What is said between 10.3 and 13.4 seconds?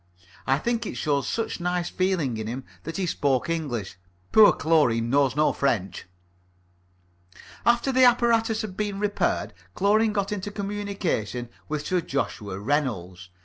into communication with Sir Joshua Reynolds.